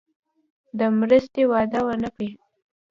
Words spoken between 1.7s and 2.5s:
ونه کړي.